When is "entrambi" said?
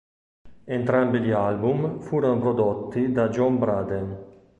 0.65-1.19